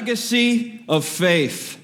[0.00, 1.78] legacy of faith.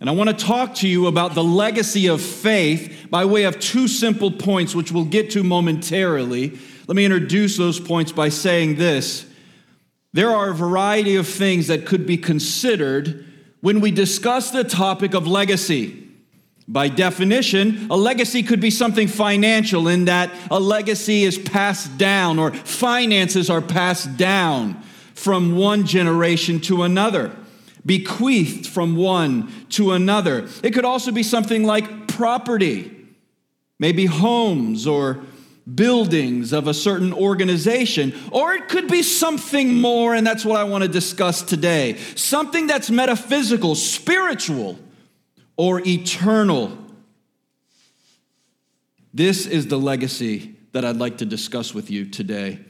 [0.00, 3.60] And I want to talk to you about the legacy of faith by way of
[3.60, 6.58] two simple points, which we'll get to momentarily.
[6.86, 9.26] Let me introduce those points by saying this.
[10.14, 13.26] There are a variety of things that could be considered
[13.60, 16.08] when we discuss the topic of legacy.
[16.66, 22.38] By definition, a legacy could be something financial in that a legacy is passed down
[22.38, 24.82] or finances are passed down
[25.18, 27.34] from one generation to another
[27.84, 30.46] bequeathed from one to another.
[30.62, 32.94] It could also be something like property,
[33.78, 35.22] maybe homes or
[35.74, 40.64] buildings of a certain organization, or it could be something more, and that's what I
[40.64, 44.78] want to discuss today something that's metaphysical, spiritual,
[45.56, 46.76] or eternal.
[49.12, 52.60] This is the legacy that I'd like to discuss with you today.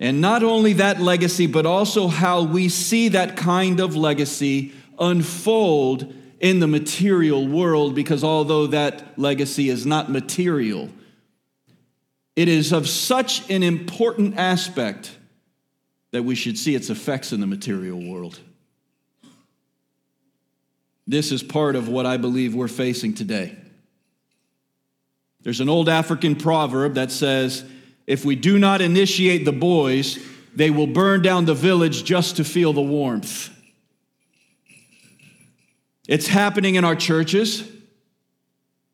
[0.00, 6.12] And not only that legacy, but also how we see that kind of legacy unfold
[6.40, 10.90] in the material world, because although that legacy is not material,
[12.36, 15.16] it is of such an important aspect
[16.10, 18.38] that we should see its effects in the material world.
[21.06, 23.56] This is part of what I believe we're facing today.
[25.42, 27.64] There's an old African proverb that says,
[28.06, 30.18] if we do not initiate the boys,
[30.54, 33.50] they will burn down the village just to feel the warmth.
[36.06, 37.68] It's happening in our churches.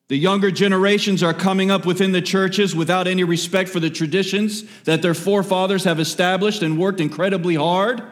[0.08, 4.64] The younger generations are coming up within the churches without any respect for the traditions
[4.82, 8.02] that their forefathers have established and worked incredibly hard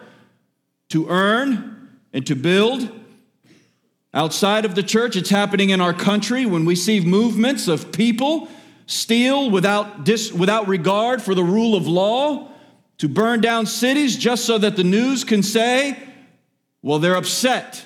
[0.91, 2.91] to earn and to build.
[4.15, 8.49] Outside of the church, it's happening in our country when we see movements of people
[8.88, 12.50] steal without, dis, without regard for the rule of law,
[12.97, 15.97] to burn down cities just so that the news can say,
[16.82, 17.84] well, they're upset.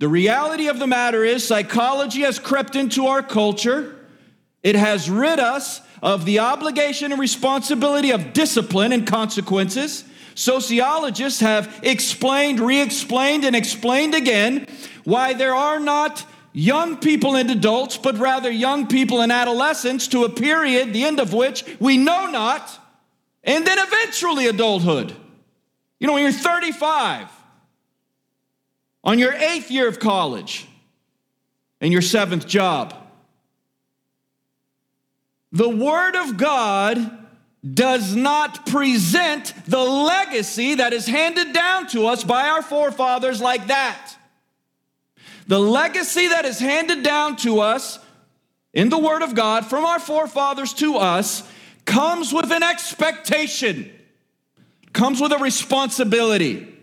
[0.00, 3.96] The reality of the matter is, psychology has crept into our culture.
[4.62, 10.04] It has rid us of the obligation and responsibility of discipline and consequences.
[10.34, 14.66] Sociologists have explained, re explained, and explained again
[15.04, 20.24] why there are not young people and adults, but rather young people and adolescents to
[20.24, 22.78] a period, the end of which we know not,
[23.44, 25.14] and then eventually adulthood.
[25.98, 27.28] You know, when you're 35,
[29.04, 30.66] on your eighth year of college,
[31.82, 32.94] and your seventh job.
[35.50, 37.18] The Word of God
[37.74, 43.66] does not present the legacy that is handed down to us by our forefathers like
[43.66, 44.14] that.
[45.52, 47.98] The legacy that is handed down to us
[48.72, 51.46] in the Word of God from our forefathers to us
[51.84, 53.92] comes with an expectation,
[54.94, 56.74] comes with a responsibility.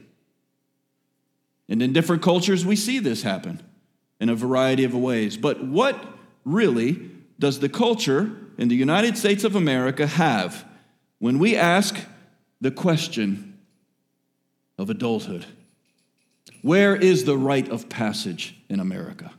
[1.68, 3.60] And in different cultures, we see this happen
[4.20, 5.36] in a variety of ways.
[5.36, 6.06] But what
[6.46, 7.10] really
[7.40, 10.64] does the culture in the United States of America have
[11.18, 11.98] when we ask
[12.62, 13.58] the question
[14.78, 15.48] of adulthood?
[16.62, 19.32] Where is the rite of passage in America?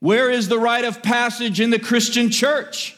[0.00, 2.96] Where is the rite of passage in the Christian church?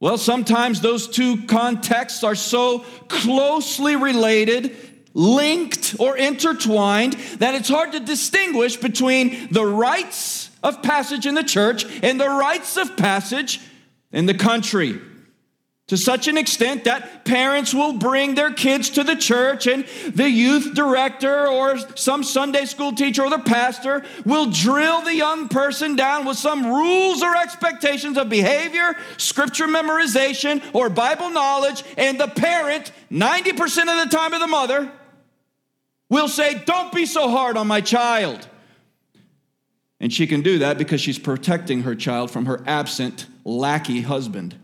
[0.00, 4.74] Well, sometimes those two contexts are so closely related,
[5.12, 11.44] linked, or intertwined that it's hard to distinguish between the rites of passage in the
[11.44, 13.60] church and the rites of passage
[14.12, 14.98] in the country
[15.90, 19.84] to such an extent that parents will bring their kids to the church and
[20.14, 25.48] the youth director or some Sunday school teacher or the pastor will drill the young
[25.48, 32.20] person down with some rules or expectations of behavior, scripture memorization, or Bible knowledge, and
[32.20, 34.92] the parent, 90% of the time of the mother,
[36.08, 38.46] will say, Don't be so hard on my child.
[39.98, 44.54] And she can do that because she's protecting her child from her absent, lackey husband.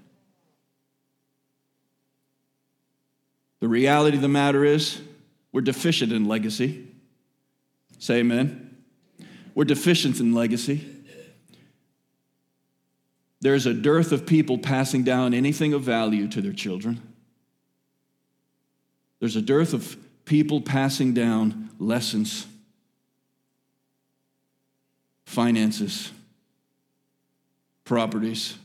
[3.61, 5.01] The reality of the matter is,
[5.53, 6.87] we're deficient in legacy.
[7.99, 8.77] Say amen.
[9.55, 10.87] We're deficient in legacy.
[13.41, 17.01] There's a dearth of people passing down anything of value to their children.
[19.21, 22.47] There's a dearth of people passing down lessons,
[25.25, 26.13] finances,
[27.85, 28.57] properties,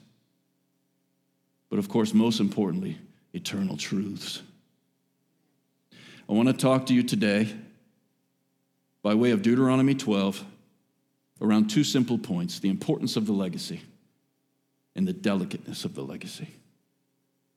[1.70, 2.98] but of course, most importantly,
[3.34, 4.42] eternal truths.
[6.32, 7.54] I want to talk to you today
[9.04, 10.46] by way of Deuteronomy 12
[11.42, 13.82] around two simple points the importance of the legacy
[14.96, 16.48] and the delicateness of the legacy.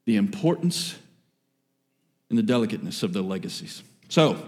[0.06, 0.98] The importance
[2.28, 3.84] and the delicateness of the legacies.
[4.08, 4.44] So,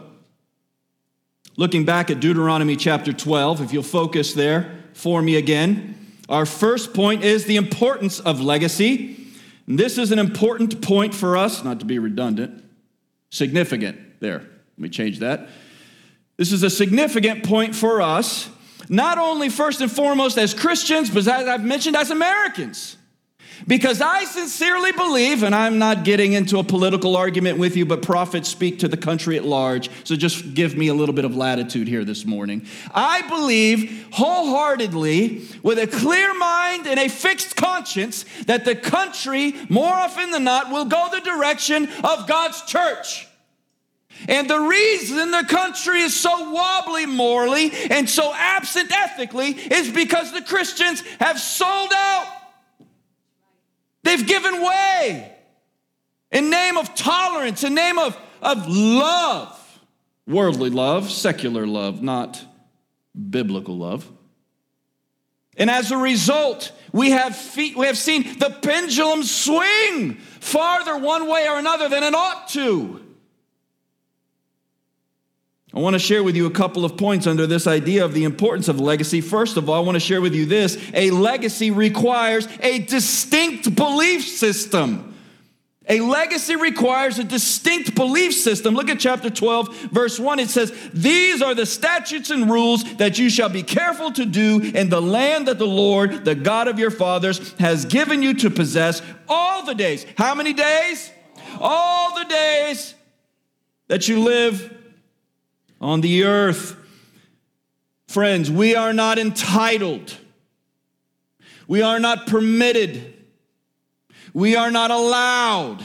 [1.56, 5.94] looking back at Deuteronomy chapter 12, if you'll focus there for me again,
[6.29, 9.25] our first point is the importance of legacy.
[9.69, 12.64] And this is an important point for us, not to be redundant,
[13.31, 14.00] significant.
[14.21, 15.49] There, let me change that.
[16.37, 18.51] This is a significant point for us,
[18.89, 22.97] not only first and foremost as Christians, but as I've mentioned, as Americans.
[23.67, 28.03] Because I sincerely believe, and I'm not getting into a political argument with you, but
[28.03, 31.35] prophets speak to the country at large, so just give me a little bit of
[31.35, 32.67] latitude here this morning.
[32.95, 39.95] I believe wholeheartedly, with a clear mind and a fixed conscience, that the country, more
[39.95, 43.27] often than not, will go the direction of God's church.
[44.29, 50.33] And the reason the country is so wobbly morally and so absent ethically is because
[50.33, 52.27] the Christians have sold out.
[54.03, 55.33] They've given way
[56.31, 59.81] in name of tolerance, in name of, of love,
[60.27, 62.45] worldly love, secular love, not
[63.31, 64.11] biblical love.
[65.57, 71.29] And as a result, we have, feet, we have seen the pendulum swing farther one
[71.29, 73.06] way or another than it ought to.
[75.75, 78.25] I want to share with you a couple of points under this idea of the
[78.25, 79.21] importance of legacy.
[79.21, 83.75] First of all, I want to share with you this a legacy requires a distinct
[83.75, 85.15] belief system.
[85.89, 88.75] A legacy requires a distinct belief system.
[88.75, 90.41] Look at chapter 12, verse 1.
[90.41, 94.61] It says, These are the statutes and rules that you shall be careful to do
[94.61, 98.51] in the land that the Lord, the God of your fathers, has given you to
[98.51, 100.05] possess all the days.
[100.17, 101.11] How many days?
[101.61, 102.95] All the days
[103.87, 104.73] that you live
[105.81, 106.76] on the earth.
[108.08, 110.17] Friends, we are not entitled.
[111.69, 113.14] We are not permitted.
[114.32, 115.84] We are not allowed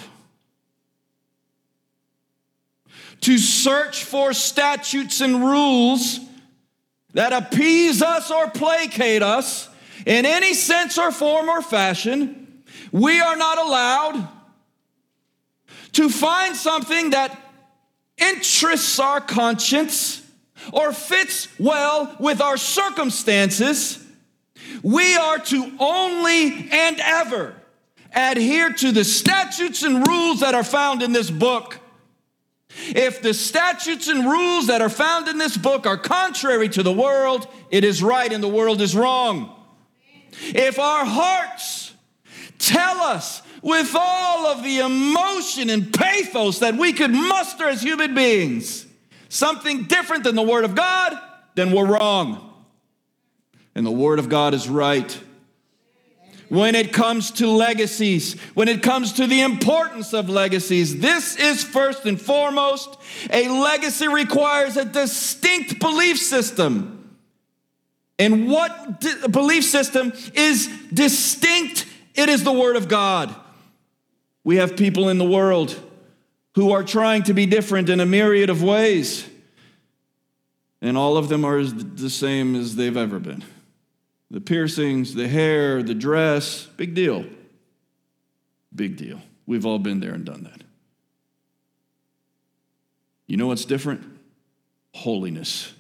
[3.22, 6.20] to search for statutes and rules
[7.14, 9.70] that appease us or placate us
[10.06, 12.64] in any sense or form or fashion.
[12.92, 14.28] We are not allowed
[15.94, 17.38] to find something that
[18.22, 20.22] interests our conscience
[20.72, 24.04] or fits well with our circumstances,
[24.84, 27.56] we are to only and ever
[28.14, 31.80] adhere to the statutes and rules that are found in this book.
[32.90, 36.94] If the statutes and rules that are found in this book are contrary to the
[36.94, 39.56] world, it is right and the world is wrong.
[40.32, 41.81] If our hearts
[42.62, 48.16] tell us with all of the emotion and pathos that we could muster as human
[48.16, 48.86] beings,
[49.30, 51.20] something different than the Word of God,
[51.56, 52.48] then we're wrong.
[53.76, 55.20] And the Word of God is right.
[56.50, 61.64] When it comes to legacies, when it comes to the importance of legacies, this is
[61.64, 62.98] first and foremost
[63.32, 67.18] a legacy requires a distinct belief system.
[68.20, 71.86] And what di- belief system is distinct?
[72.16, 73.34] It is the Word of God.
[74.44, 75.80] We have people in the world
[76.56, 79.28] who are trying to be different in a myriad of ways,
[80.82, 83.44] and all of them are the same as they've ever been.
[84.32, 87.26] The piercings, the hair, the dress, big deal.
[88.74, 89.22] Big deal.
[89.46, 90.64] We've all been there and done that.
[93.28, 94.04] You know what's different?
[94.94, 95.74] Holiness.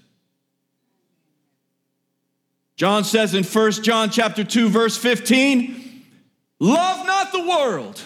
[2.75, 5.90] John says in 1 John chapter 2 verse 15,
[6.61, 8.01] love not the world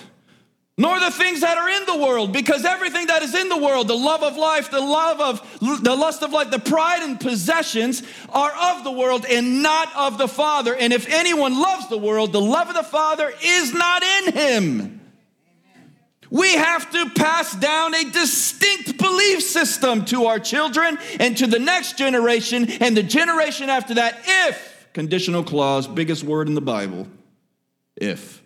[0.77, 3.87] nor the things that are in the world, because everything that is in the world,
[3.87, 8.03] the love of life, the love of the lust of life, the pride and possessions
[8.29, 10.75] are of the world and not of the Father.
[10.75, 15.01] And if anyone loves the world, the love of the Father is not in him.
[16.29, 21.59] We have to pass down a distinct belief system to our children and to the
[21.59, 27.07] next generation and the generation after that if, conditional clause, biggest word in the Bible,
[27.95, 28.43] if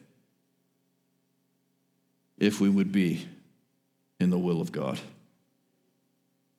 [2.39, 3.27] if we would be
[4.19, 4.99] in the will of God.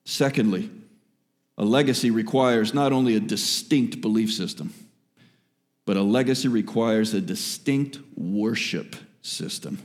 [0.05, 0.69] Secondly,
[1.57, 4.73] a legacy requires not only a distinct belief system,
[5.85, 9.77] but a legacy requires a distinct worship system.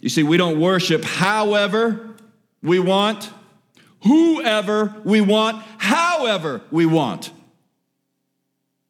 [0.00, 2.16] You see, we don't worship however
[2.62, 3.30] we want,
[4.02, 7.30] whoever we want, however we want,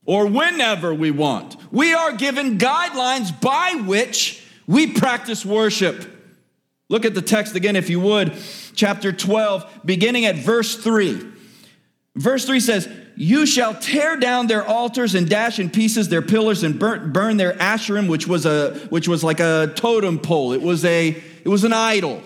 [0.05, 1.57] or whenever we want.
[1.71, 6.09] We are given guidelines by which we practice worship.
[6.89, 8.37] Look at the text again, if you would,
[8.75, 11.27] chapter 12, beginning at verse 3.
[12.15, 16.63] Verse 3 says, You shall tear down their altars and dash in pieces their pillars
[16.63, 20.53] and burn, burn their asherim, which was, a, which was like a totem pole.
[20.53, 22.23] It was, a, it was an idol.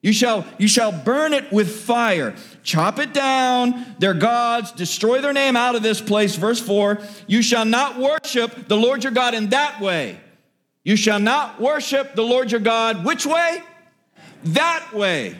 [0.00, 2.34] You shall, you shall burn it with fire.
[2.62, 6.36] Chop it down, their gods, destroy their name out of this place.
[6.36, 10.20] Verse 4 You shall not worship the Lord your God in that way.
[10.88, 13.04] You shall not worship the Lord your God.
[13.04, 13.62] Which way?
[14.44, 15.36] That way.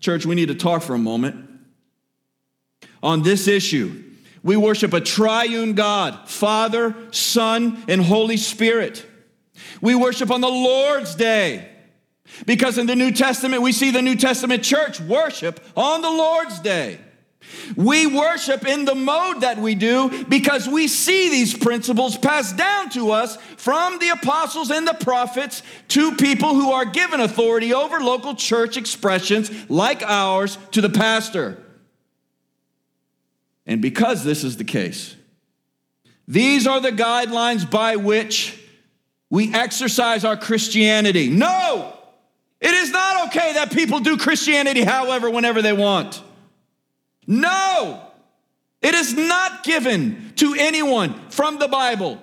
[0.00, 1.48] Church, we need to talk for a moment
[3.00, 4.02] on this issue.
[4.42, 9.06] We worship a triune God, Father, Son, and Holy Spirit.
[9.80, 11.68] We worship on the Lord's day.
[12.44, 16.58] Because in the New Testament, we see the New Testament church worship on the Lord's
[16.58, 16.98] day.
[17.76, 22.90] We worship in the mode that we do because we see these principles passed down
[22.90, 28.00] to us from the apostles and the prophets to people who are given authority over
[28.00, 31.62] local church expressions like ours to the pastor.
[33.66, 35.14] And because this is the case,
[36.26, 38.58] these are the guidelines by which
[39.30, 41.28] we exercise our Christianity.
[41.28, 41.94] No!
[42.60, 46.22] It is not okay that people do Christianity however, whenever they want.
[47.28, 48.02] No,
[48.82, 52.20] it is not given to anyone from the Bible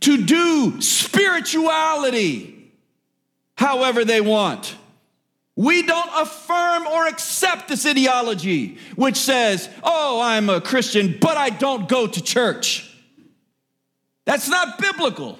[0.00, 2.72] to do spirituality
[3.56, 4.76] however they want.
[5.56, 11.50] We don't affirm or accept this ideology which says, oh, I'm a Christian, but I
[11.50, 12.88] don't go to church.
[14.24, 15.38] That's not biblical.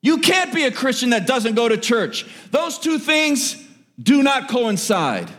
[0.00, 2.26] You can't be a Christian that doesn't go to church.
[2.50, 3.62] Those two things
[4.02, 5.30] do not coincide,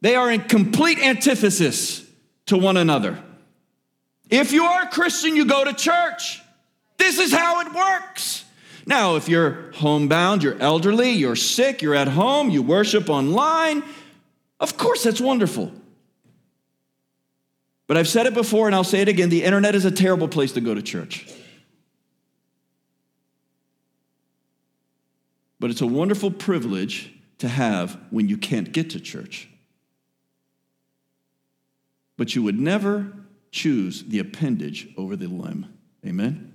[0.00, 2.06] they are in complete antithesis
[2.46, 3.22] to one another.
[4.30, 6.40] If you are a Christian, you go to church.
[6.98, 8.44] This is how it works.
[8.86, 13.82] Now, if you're homebound, you're elderly, you're sick, you're at home, you worship online,
[14.60, 15.72] of course, that's wonderful.
[17.86, 20.28] But I've said it before and I'll say it again the internet is a terrible
[20.28, 21.26] place to go to church.
[25.60, 29.48] But it's a wonderful privilege to have when you can't get to church.
[32.18, 33.10] But you would never
[33.50, 35.72] choose the appendage over the limb.
[36.06, 36.52] Amen?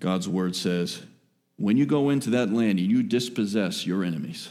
[0.00, 1.02] God's word says,
[1.56, 4.48] when you go into that land and you dispossess your enemies,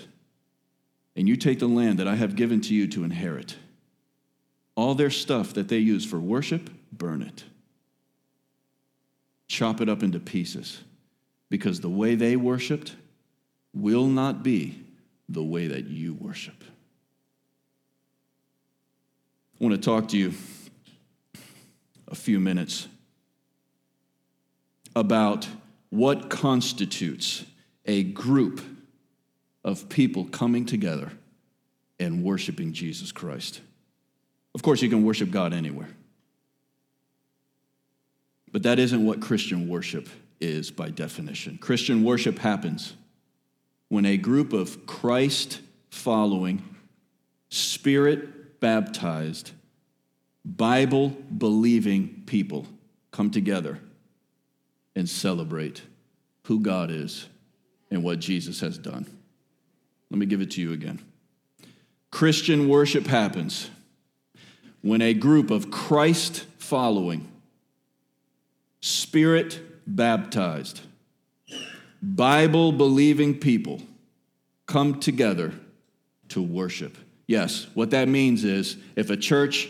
[1.18, 3.58] and you take the land that I have given to you to inherit,
[4.76, 7.44] all their stuff that they use for worship, burn it
[9.48, 10.82] chop it up into pieces
[11.50, 12.96] because the way they worshiped
[13.74, 14.84] will not be
[15.30, 16.64] the way that you worship.
[19.60, 20.34] I want to talk to you
[22.08, 22.88] a few minutes
[24.96, 25.48] about
[25.90, 27.44] what constitutes
[27.84, 28.62] a group
[29.64, 31.12] of people coming together
[32.00, 33.62] and worshiping Jesus Christ.
[34.54, 35.90] Of course, you can worship God anywhere.
[38.52, 40.08] But that isn't what Christian worship
[40.40, 41.58] is by definition.
[41.58, 42.94] Christian worship happens
[43.90, 46.64] when a group of Christ following,
[47.50, 49.52] spirit baptized,
[50.46, 52.68] Bible believing people
[53.12, 53.80] come together
[54.96, 55.82] and celebrate
[56.44, 57.28] who God is
[57.92, 59.06] and what Jesus has done.
[60.10, 61.00] Let me give it to you again.
[62.12, 63.70] Christian worship happens
[64.82, 67.30] when a group of Christ following,
[68.80, 70.82] spirit baptized,
[72.02, 73.82] Bible believing people
[74.66, 75.54] come together
[76.30, 76.98] to worship.
[77.28, 79.70] Yes, what that means is if a church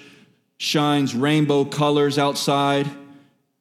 [0.58, 2.88] shines rainbow colors outside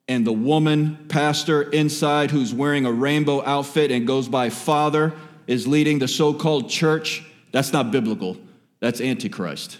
[0.07, 5.15] and the woman pastor inside who's wearing a rainbow outfit and goes by father
[5.47, 8.37] is leading the so called church, that's not biblical.
[8.81, 9.79] That's antichrist.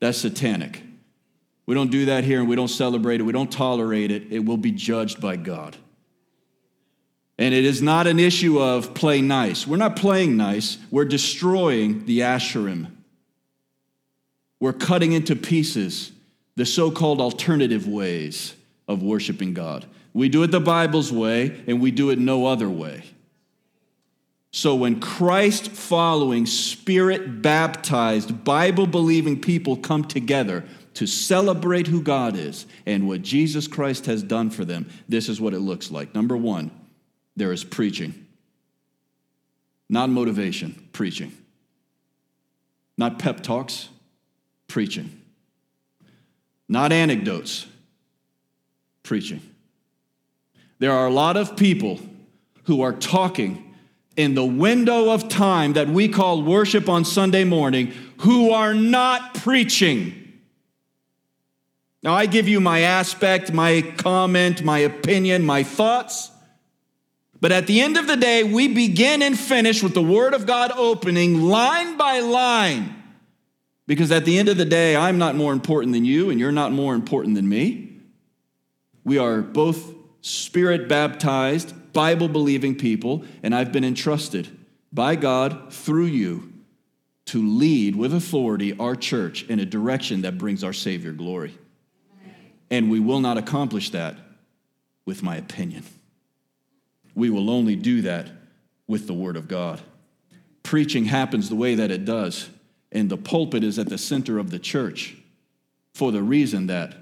[0.00, 0.82] That's satanic.
[1.66, 3.24] We don't do that here and we don't celebrate it.
[3.24, 4.32] We don't tolerate it.
[4.32, 5.76] It will be judged by God.
[7.38, 9.66] And it is not an issue of play nice.
[9.66, 10.78] We're not playing nice.
[10.90, 12.90] We're destroying the Asherim.
[14.60, 16.12] We're cutting into pieces
[16.56, 18.54] the so called alternative ways
[18.88, 19.86] of worshiping God.
[20.12, 23.04] We do it the Bible's way, and we do it no other way.
[24.50, 32.34] So when Christ following, spirit baptized, Bible believing people come together, to celebrate who God
[32.34, 36.12] is and what Jesus Christ has done for them, this is what it looks like.
[36.12, 36.72] Number one,
[37.36, 38.26] there is preaching.
[39.88, 41.32] Not motivation, preaching.
[42.96, 43.90] Not pep talks,
[44.68, 45.20] preaching.
[46.68, 47.66] Not anecdotes,
[49.02, 49.40] preaching.
[50.78, 51.98] There are a lot of people
[52.64, 53.74] who are talking
[54.16, 59.34] in the window of time that we call worship on Sunday morning who are not
[59.34, 60.14] preaching.
[62.02, 66.30] Now, I give you my aspect, my comment, my opinion, my thoughts,
[67.40, 70.46] But at the end of the day, we begin and finish with the Word of
[70.46, 72.97] God opening line by line.
[73.88, 76.52] Because at the end of the day, I'm not more important than you, and you're
[76.52, 77.96] not more important than me.
[79.02, 84.46] We are both spirit baptized, Bible believing people, and I've been entrusted
[84.92, 86.52] by God through you
[87.26, 91.56] to lead with authority our church in a direction that brings our Savior glory.
[92.70, 94.16] And we will not accomplish that
[95.06, 95.84] with my opinion.
[97.14, 98.28] We will only do that
[98.86, 99.80] with the Word of God.
[100.62, 102.50] Preaching happens the way that it does,
[102.92, 105.16] and the pulpit is at the center of the church
[105.94, 106.94] for the reason that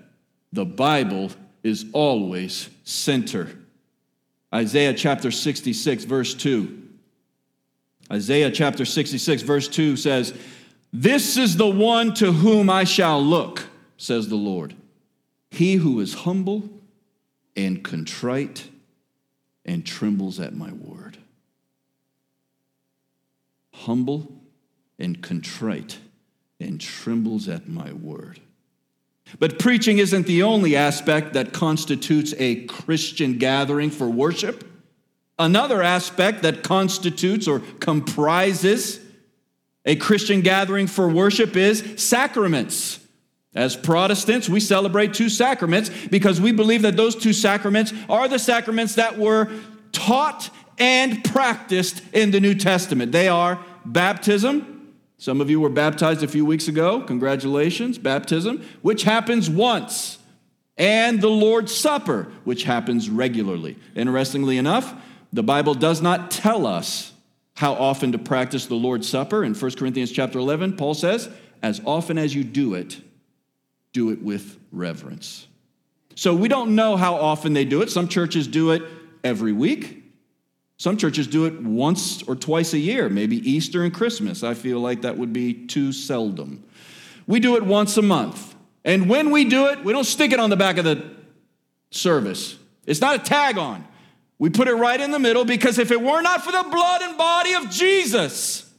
[0.53, 1.31] the Bible
[1.63, 3.51] is always center.
[4.55, 6.83] Isaiah chapter 66, verse 2.
[8.11, 10.33] Isaiah chapter 66, verse 2 says,
[10.93, 13.65] This is the one to whom I shall look,
[13.97, 14.75] says the Lord.
[15.51, 16.69] He who is humble
[17.57, 18.69] and contrite
[19.65, 21.19] and trembles at my word.
[23.73, 24.36] Humble
[24.99, 25.99] and contrite
[26.61, 28.41] and trembles at my word.
[29.39, 34.65] But preaching isn't the only aspect that constitutes a Christian gathering for worship.
[35.39, 39.01] Another aspect that constitutes or comprises
[39.85, 43.01] a Christian gathering for worship is sacraments.
[43.55, 48.39] As Protestants, we celebrate two sacraments because we believe that those two sacraments are the
[48.39, 49.49] sacraments that were
[49.93, 53.13] taught and practiced in the New Testament.
[53.13, 54.76] They are baptism.
[55.19, 57.01] Some of you were baptized a few weeks ago.
[57.01, 60.19] Congratulations, baptism, which happens once,
[60.77, 63.77] and the Lord's Supper, which happens regularly.
[63.95, 64.95] Interestingly enough,
[65.33, 67.13] the Bible does not tell us
[67.55, 69.43] how often to practice the Lord's Supper.
[69.43, 71.31] In 1 Corinthians chapter 11, Paul says,
[71.63, 73.01] as often as you do it,
[73.93, 75.47] do it with reverence.
[76.15, 77.91] So we don't know how often they do it.
[77.91, 78.83] Some churches do it
[79.25, 80.05] every week.
[80.79, 84.43] Some churches do it once or twice a year, maybe Easter and Christmas.
[84.43, 86.65] I feel like that would be too seldom.
[87.27, 88.55] We do it once a month.
[88.85, 91.03] And when we do it, we don't stick it on the back of the
[91.91, 92.57] service.
[92.87, 93.87] It's not a tag on.
[94.39, 97.03] We put it right in the middle because if it were not for the blood
[97.03, 98.71] and body of Jesus,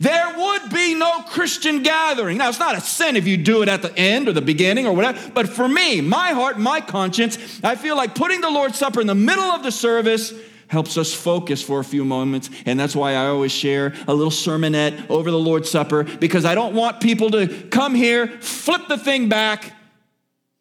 [0.00, 2.38] there would be no Christian gathering.
[2.38, 4.84] Now, it's not a sin if you do it at the end or the beginning
[4.84, 8.76] or whatever, but for me, my heart, my conscience, I feel like putting the Lord's
[8.76, 10.34] Supper in the middle of the service
[10.72, 12.48] helps us focus for a few moments.
[12.64, 16.54] And that's why I always share a little sermonette over the Lord's Supper because I
[16.54, 19.70] don't want people to come here, flip the thing back,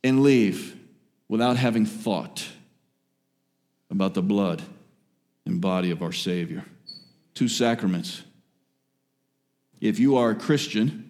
[0.04, 0.76] and leave
[1.30, 2.46] without having thought
[3.90, 4.62] about the blood
[5.46, 6.66] and body of our Savior.
[7.34, 8.22] Two sacraments
[9.80, 11.10] if you are a Christian,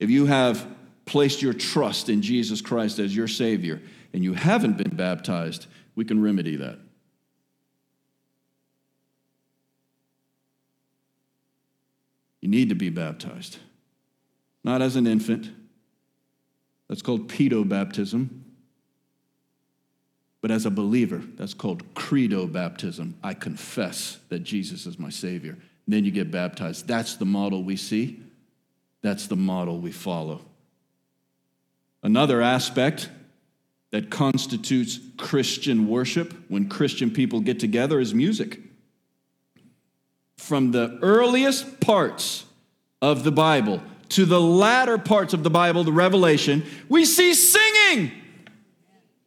[0.00, 0.66] if you have
[1.06, 3.80] placed your trust in Jesus Christ as your Savior,
[4.12, 6.80] and you haven't been baptized, we can remedy that.
[12.48, 13.58] You need to be baptized.
[14.64, 15.50] Not as an infant.
[16.88, 18.46] That's called pedo baptism.
[20.40, 23.18] But as a believer, that's called credo baptism.
[23.22, 25.58] I confess that Jesus is my Savior
[25.88, 26.86] then you get baptized.
[26.86, 28.22] That's the model we see.
[29.00, 30.42] That's the model we follow.
[32.02, 33.08] Another aspect
[33.90, 38.60] that constitutes Christian worship when Christian people get together is music.
[40.38, 42.46] From the earliest parts
[43.02, 48.12] of the Bible to the latter parts of the Bible, the Revelation, we see singing.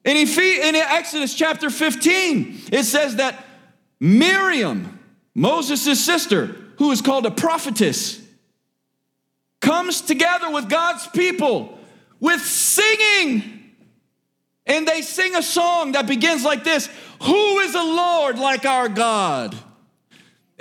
[0.04, 3.45] In, in Exodus chapter 15, it says that
[4.00, 5.00] Miriam,
[5.36, 8.19] Moses' sister, who is called a prophetess,
[9.60, 11.78] comes together with God's people
[12.19, 13.74] with singing.
[14.65, 16.89] And they sing a song that begins like this
[17.21, 19.56] Who is a Lord like our God?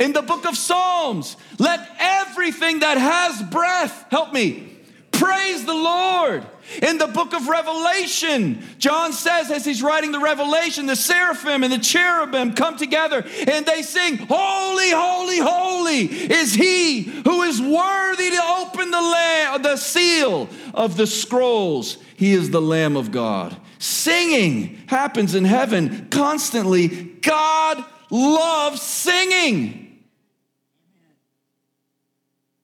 [0.00, 4.66] In the book of Psalms, let everything that has breath, help me,
[5.12, 6.46] praise the Lord.
[6.82, 11.70] In the book of Revelation, John says, as he's writing the Revelation, the seraphim and
[11.70, 18.30] the cherubim come together and they sing, Holy, holy, holy is he who is worthy
[18.30, 21.98] to open the, the seal of the scrolls.
[22.16, 23.54] He is the Lamb of God.
[23.78, 26.88] Singing happens in heaven constantly.
[26.88, 29.89] God loves singing.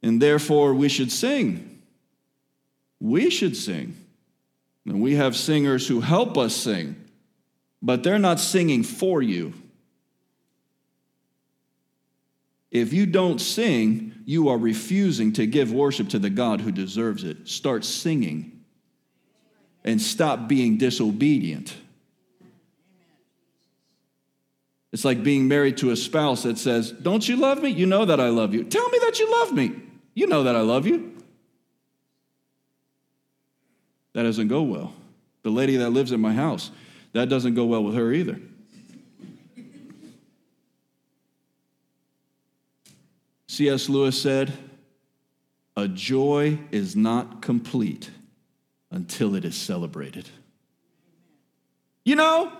[0.06, 1.82] And therefore, we should sing.
[3.00, 3.96] We should sing.
[4.86, 6.94] And we have singers who help us sing,
[7.82, 9.52] but they're not singing for you.
[12.70, 17.24] If you don't sing, you are refusing to give worship to the God who deserves
[17.24, 17.48] it.
[17.48, 18.62] Start singing
[19.82, 21.76] and stop being disobedient.
[24.92, 27.70] It's like being married to a spouse that says, Don't you love me?
[27.70, 28.62] You know that I love you.
[28.62, 29.82] Tell me that you love me.
[30.16, 31.14] You know that I love you.
[34.14, 34.94] That doesn't go well.
[35.42, 36.70] The lady that lives in my house,
[37.12, 38.40] that doesn't go well with her either.
[43.46, 43.90] C.S.
[43.90, 44.54] Lewis said,
[45.76, 48.10] A joy is not complete
[48.90, 50.26] until it is celebrated.
[52.06, 52.50] You know,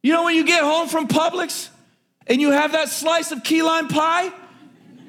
[0.00, 1.70] you know when you get home from Publix
[2.28, 4.32] and you have that slice of key lime pie,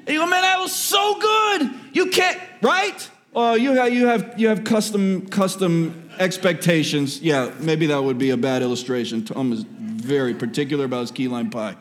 [0.06, 1.70] and you go, man, that was so good.
[1.92, 3.10] You can't, right?
[3.34, 7.20] Oh, you have, you have, you have custom, custom expectations.
[7.20, 9.24] Yeah, maybe that would be a bad illustration.
[9.24, 11.76] Tom is very particular about his key lime pie.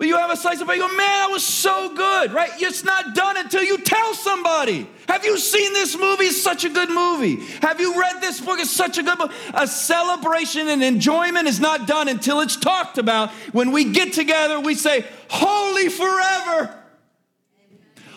[0.00, 2.50] But you have a slice of pie, you go, man, that was so good, right?
[2.56, 4.88] It's not done until you tell somebody.
[5.06, 6.24] Have you seen this movie?
[6.24, 7.36] It's such a good movie.
[7.60, 8.58] Have you read this book?
[8.58, 9.30] It's such a good book.
[9.52, 13.28] A celebration and enjoyment is not done until it's talked about.
[13.52, 16.82] When we get together, we say, Holy forever.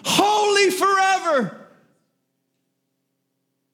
[0.05, 1.67] Holy forever.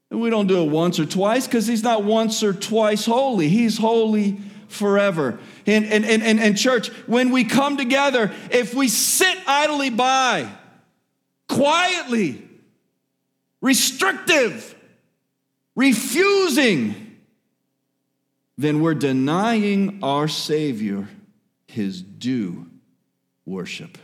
[0.09, 3.49] And we don't do it once or twice because he's not once or twice holy.
[3.49, 4.39] He's holy
[4.69, 5.39] forever.
[5.65, 10.49] And, and, and, and, and church, when we come together, if we sit idly by,
[11.47, 12.47] quietly,
[13.61, 14.75] restrictive,
[15.75, 17.17] refusing,
[18.57, 21.07] then we're denying our Savior
[21.67, 22.67] his due
[23.45, 23.97] worship.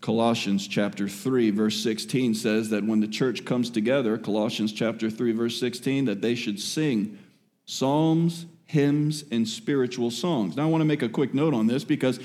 [0.00, 5.32] Colossians chapter 3 verse 16 says that when the church comes together, Colossians chapter 3
[5.32, 7.18] verse 16 that they should sing
[7.64, 10.56] psalms, hymns, and spiritual songs.
[10.56, 12.18] Now, I want to make a quick note on this because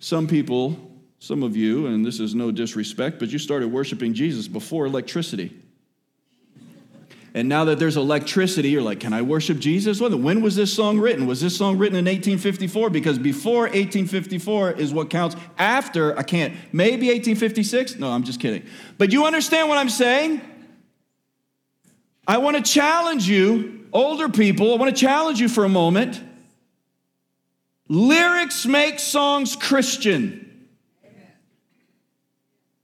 [0.00, 0.74] some people,
[1.18, 5.54] some of you, and this is no disrespect, but you started worshiping Jesus before electricity.
[7.34, 10.00] And now that there's electricity, you're like, can I worship Jesus?
[10.00, 11.26] When was this song written?
[11.26, 12.90] Was this song written in 1854?
[12.90, 15.36] Because before 1854 is what counts.
[15.58, 17.96] After, I can't, maybe 1856?
[17.96, 18.64] No, I'm just kidding.
[18.98, 20.40] But you understand what I'm saying?
[22.26, 26.20] I want to challenge you older people, I want to challenge you for a moment.
[27.88, 30.68] Lyrics make songs Christian.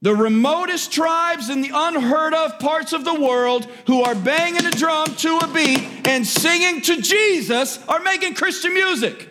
[0.01, 4.71] The remotest tribes in the unheard of parts of the world who are banging a
[4.71, 9.29] drum to a beat and singing to Jesus are making Christian music.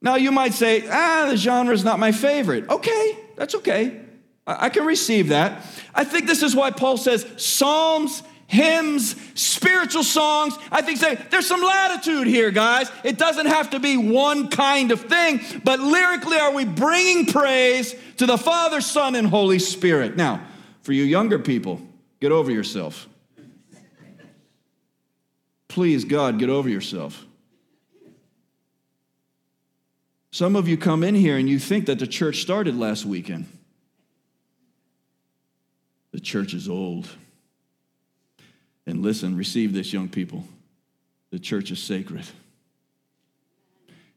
[0.00, 2.68] Now, you might say, ah, the genre is not my favorite.
[2.68, 4.00] Okay, that's okay.
[4.46, 5.64] I, can receive that.
[5.94, 10.56] I think this is why Paul says Psalms hymns, spiritual songs.
[10.70, 12.90] I think say there's some latitude here, guys.
[13.02, 17.94] It doesn't have to be one kind of thing, but lyrically, are we bringing praise
[18.18, 20.16] to the Father, Son, and Holy Spirit?
[20.16, 20.46] Now,
[20.82, 21.80] for you younger people,
[22.20, 23.08] get over yourself.
[25.68, 27.24] Please, God, get over yourself.
[30.30, 33.46] Some of you come in here and you think that the church started last weekend.
[36.10, 37.08] The church is old.
[38.86, 40.44] And listen, receive this, young people.
[41.30, 42.26] The church is sacred.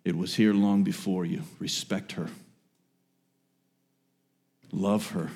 [0.04, 1.44] It was here long before you.
[1.60, 2.30] Respect her,
[4.72, 5.30] love her.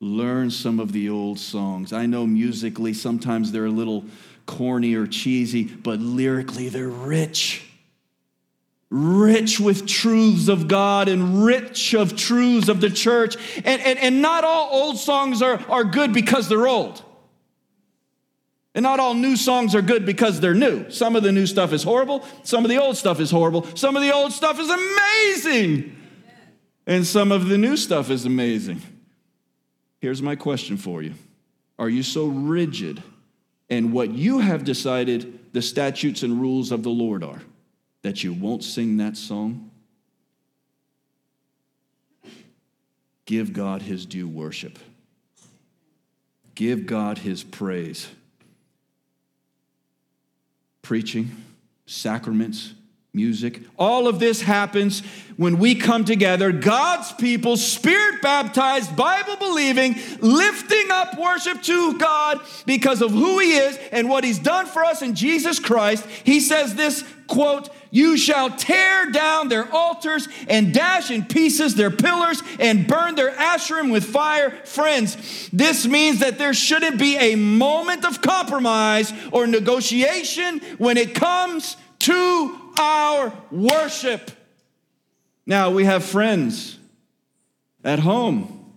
[0.00, 1.92] Learn some of the old songs.
[1.92, 4.04] I know musically sometimes they're a little
[4.44, 7.64] corny or cheesy, but lyrically they're rich.
[8.90, 13.36] Rich with truths of God and rich of truths of the church.
[13.64, 17.02] And, and, and not all old songs are, are good because they're old.
[18.74, 20.90] And not all new songs are good because they're new.
[20.90, 23.94] Some of the new stuff is horrible, some of the old stuff is horrible, some
[23.94, 25.96] of the old stuff is amazing,
[26.86, 28.82] and some of the new stuff is amazing.
[30.00, 31.14] Here's my question for you
[31.78, 33.02] Are you so rigid
[33.68, 37.42] in what you have decided the statutes and rules of the Lord are
[38.02, 39.70] that you won't sing that song?
[43.24, 44.78] Give God his due worship.
[46.56, 48.08] Give God his praise
[50.84, 51.30] preaching,
[51.86, 52.74] sacraments,
[53.14, 53.62] music.
[53.78, 55.02] All of this happens
[55.36, 62.40] when we come together, God's people, spirit baptized, Bible believing, lifting up worship to God
[62.66, 66.04] because of who He is and what He's done for us in Jesus Christ.
[66.24, 71.92] He says this quote, You shall tear down their altars and dash in pieces their
[71.92, 74.50] pillars and burn their Asherim with fire.
[74.64, 81.14] Friends, this means that there shouldn't be a moment of compromise or negotiation when it
[81.14, 84.30] comes to our worship.
[85.46, 86.78] Now, we have friends
[87.84, 88.72] at home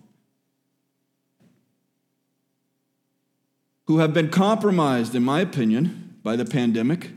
[3.86, 7.10] who have been compromised, in my opinion, by the pandemic.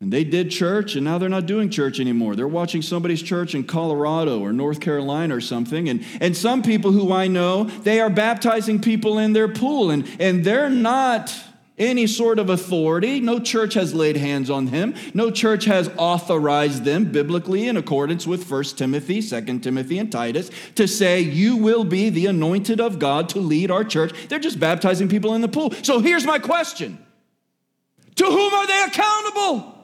[0.00, 2.36] And they did church, and now they're not doing church anymore.
[2.36, 5.88] They're watching somebody's church in Colorado or North Carolina or something.
[5.88, 10.06] And, and some people who I know, they are baptizing people in their pool, and,
[10.20, 11.34] and they're not
[11.78, 13.20] any sort of authority.
[13.20, 14.94] No church has laid hands on him.
[15.14, 20.50] No church has authorized them biblically in accordance with 1 Timothy, 2 Timothy, and Titus
[20.74, 24.12] to say, You will be the anointed of God to lead our church.
[24.28, 25.72] They're just baptizing people in the pool.
[25.82, 26.98] So here's my question
[28.16, 29.74] To whom are they accountable?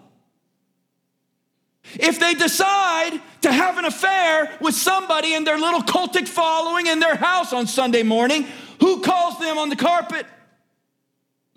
[1.94, 6.98] If they decide to have an affair with somebody in their little cultic following in
[6.98, 8.46] their house on Sunday morning,
[8.80, 10.26] who calls them on the carpet?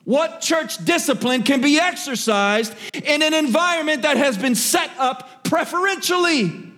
[0.07, 6.71] What church discipline can be exercised in an environment that has been set up preferentially?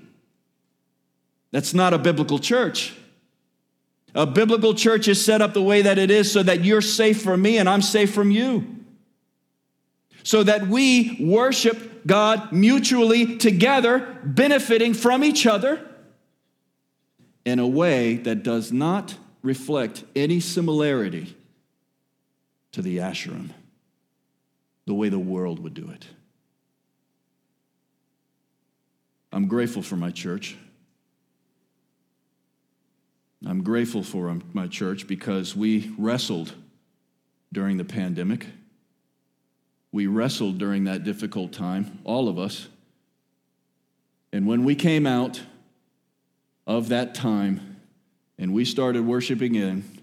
[1.52, 2.96] That's not a biblical church.
[4.16, 7.22] A biblical church is set up the way that it is so that you're safe
[7.22, 8.66] from me and I'm safe from you.
[10.24, 15.88] So that we worship God mutually together, benefiting from each other
[17.46, 21.36] in a way that does not reflect any similarity
[22.72, 23.52] to the Asherim,
[24.86, 26.06] the way the world would do it.
[29.32, 30.58] I'm grateful for my church.
[33.46, 36.54] I'm grateful for um, my church because we wrestled
[37.54, 38.48] during the pandemic.
[39.92, 42.68] We wrestled during that difficult time, all of us.
[44.32, 45.42] And when we came out
[46.68, 47.78] of that time
[48.38, 49.99] and we started worshiping in,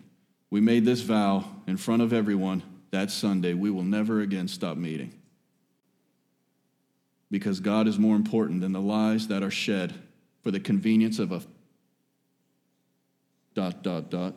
[0.51, 4.77] we made this vow in front of everyone that Sunday we will never again stop
[4.77, 5.13] meeting.
[7.31, 9.95] Because God is more important than the lies that are shed
[10.43, 11.43] for the convenience of a
[13.55, 14.35] dot, dot, dot.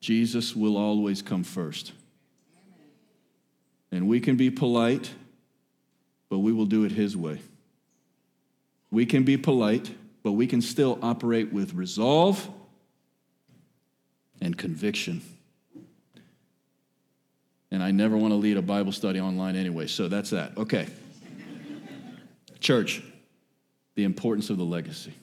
[0.00, 1.92] Jesus will always come first.
[3.90, 5.10] And we can be polite,
[6.28, 7.40] but we will do it His way.
[8.90, 9.90] We can be polite,
[10.22, 12.48] but we can still operate with resolve
[14.40, 15.22] and conviction.
[17.70, 20.56] And I never want to lead a Bible study online anyway, so that's that.
[20.56, 20.86] Okay.
[22.58, 23.02] Church,
[23.94, 25.14] the importance of the legacy.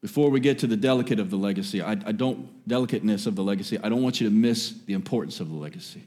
[0.00, 3.42] Before we get to the delicate of the legacy, I, I don't delicateness of the
[3.42, 3.78] legacy.
[3.82, 6.02] I don't want you to miss the importance of the legacy.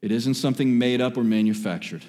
[0.00, 2.04] It isn't something made up or manufactured.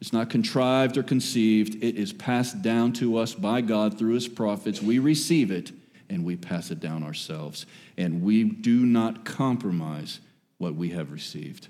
[0.00, 1.82] It's not contrived or conceived.
[1.82, 4.80] It is passed down to us by God through his prophets.
[4.80, 5.72] We receive it
[6.08, 7.66] and we pass it down ourselves.
[7.98, 10.20] And we do not compromise
[10.58, 11.68] what we have received.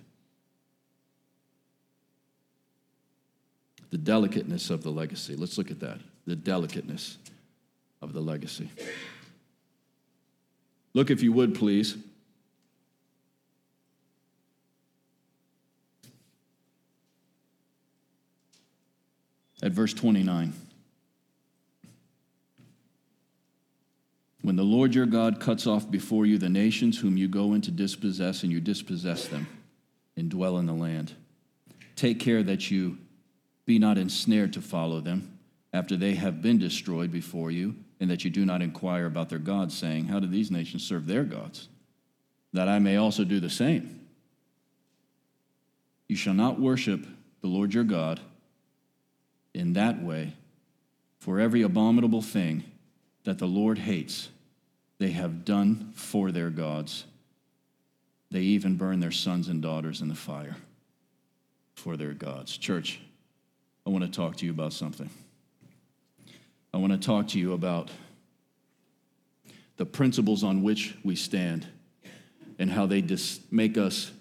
[3.90, 5.34] The delicateness of the legacy.
[5.34, 5.98] Let's look at that.
[6.26, 7.18] The delicateness
[8.00, 8.70] of the legacy.
[10.94, 11.96] Look, if you would, please,
[19.62, 20.52] at verse 29.
[24.42, 27.60] When the Lord your God cuts off before you the nations whom you go in
[27.62, 29.46] to dispossess, and you dispossess them
[30.16, 31.14] and dwell in the land,
[31.94, 32.98] take care that you
[33.66, 35.38] be not ensnared to follow them
[35.72, 39.38] after they have been destroyed before you, and that you do not inquire about their
[39.38, 41.68] gods, saying, How do these nations serve their gods?
[42.52, 44.00] That I may also do the same.
[46.08, 47.06] You shall not worship
[47.40, 48.20] the Lord your God
[49.54, 50.34] in that way,
[51.18, 52.64] for every abominable thing
[53.24, 54.28] that the Lord hates,
[54.98, 57.04] they have done for their gods.
[58.30, 60.56] They even burn their sons and daughters in the fire
[61.74, 62.56] for their gods.
[62.56, 63.00] Church,
[63.86, 65.10] I want to talk to you about something.
[66.72, 67.90] I want to talk to you about
[69.76, 71.66] the principles on which we stand
[72.58, 74.12] and how they dis- make us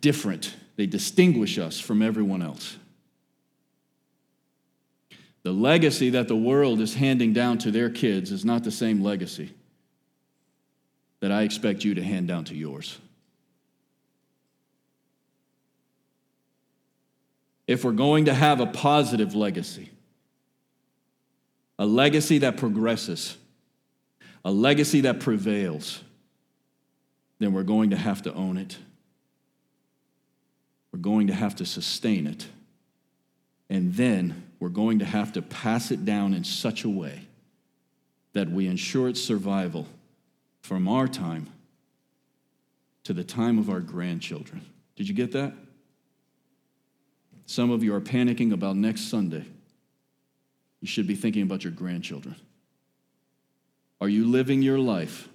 [0.00, 0.54] different.
[0.76, 2.76] They distinguish us from everyone else.
[5.42, 9.02] The legacy that the world is handing down to their kids is not the same
[9.02, 9.52] legacy
[11.20, 12.98] that I expect you to hand down to yours.
[17.66, 19.90] If we're going to have a positive legacy,
[21.78, 23.36] a legacy that progresses,
[24.44, 26.02] a legacy that prevails,
[27.38, 28.76] then we're going to have to own it.
[30.92, 32.46] We're going to have to sustain it.
[33.70, 37.26] And then we're going to have to pass it down in such a way
[38.32, 39.88] that we ensure its survival
[40.60, 41.48] from our time
[43.02, 44.64] to the time of our grandchildren.
[44.94, 45.52] Did you get that?
[47.44, 49.44] Some of you are panicking about next Sunday.
[50.80, 52.36] You should be thinking about your grandchildren.
[54.00, 55.28] Are you living your life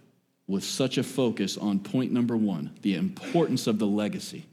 [0.47, 4.45] with such a focus on point number one, the importance of the legacy,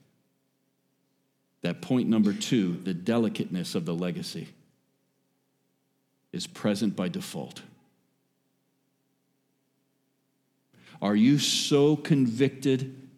[1.63, 4.49] that point number two, the delicateness of the legacy,
[6.35, 7.63] is present by default.
[11.01, 13.09] Are you so convicted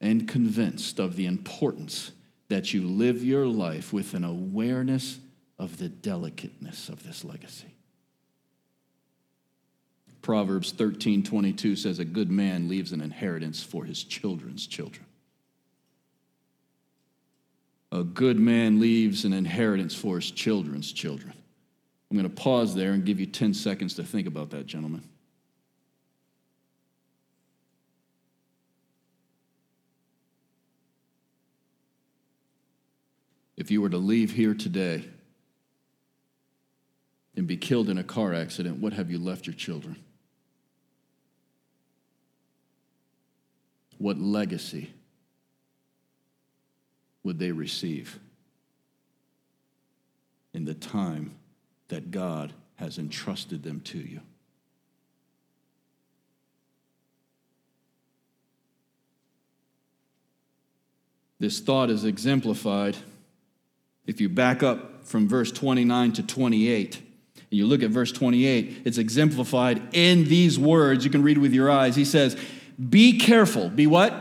[0.00, 2.12] and convinced of the importance
[2.48, 5.18] that you live your life with an awareness
[5.58, 7.74] of the delicateness of this legacy?
[10.22, 15.04] Proverbs 13 22 says, A good man leaves an inheritance for his children's children.
[17.90, 21.34] A good man leaves an inheritance for his children's children.
[22.12, 25.02] I'm going to pause there and give you 10 seconds to think about that, gentlemen.
[33.56, 35.08] If you were to leave here today
[37.34, 39.96] and be killed in a car accident, what have you left your children?
[43.96, 44.92] What legacy
[47.22, 48.18] would they receive
[50.52, 51.36] in the time
[51.92, 54.20] that God has entrusted them to you?
[61.38, 62.96] This thought is exemplified
[64.06, 66.96] if you back up from verse 29 to 28.
[66.96, 67.04] and
[67.50, 71.04] You look at verse 28, it's exemplified in these words.
[71.04, 71.94] You can read with your eyes.
[71.94, 72.38] He says,
[72.88, 73.68] be careful.
[73.68, 74.14] Be what?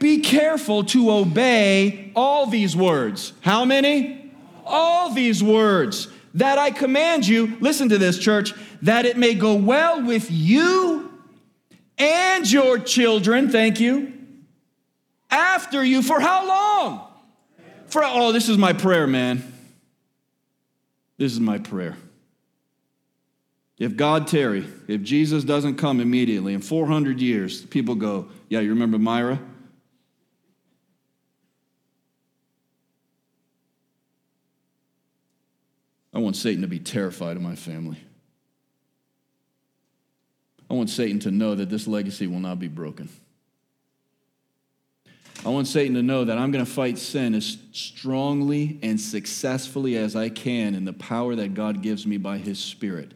[0.00, 3.32] Be careful to obey all these words.
[3.42, 4.32] How many?
[4.66, 7.56] All these words that I command you.
[7.60, 11.12] Listen to this, church, that it may go well with you
[11.98, 13.50] and your children.
[13.50, 14.12] Thank you.
[15.30, 17.06] After you, for how long?
[17.86, 19.52] For, oh, this is my prayer, man.
[21.18, 21.96] This is my prayer.
[23.78, 28.70] If God tarry, if Jesus doesn't come immediately in 400 years, people go, Yeah, you
[28.70, 29.40] remember Myra?
[36.20, 37.96] I want Satan to be terrified of my family.
[40.68, 43.08] I want Satan to know that this legacy will not be broken.
[45.46, 49.96] I want Satan to know that I'm going to fight sin as strongly and successfully
[49.96, 53.12] as I can in the power that God gives me by his Spirit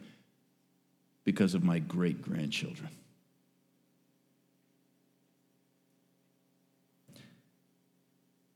[1.25, 2.89] because of my great grandchildren.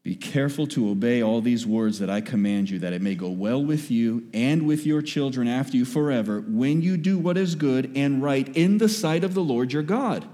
[0.09, 3.29] Be careful to obey all these words that I command you, that it may go
[3.29, 7.53] well with you and with your children after you forever, when you do what is
[7.53, 10.27] good and right in the sight of the Lord your God.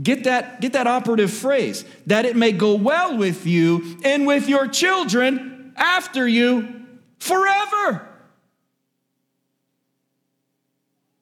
[0.00, 4.48] Get that, get that operative phrase, that it may go well with you and with
[4.48, 6.84] your children after you
[7.18, 8.08] forever.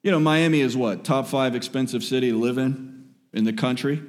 [0.03, 1.03] You know, Miami is what?
[1.03, 4.03] Top five expensive city to live in in the country?